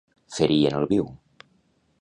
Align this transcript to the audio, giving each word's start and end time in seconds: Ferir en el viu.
Ferir 0.37 0.57
en 0.71 0.79
el 0.79 0.89
viu. 0.95 1.13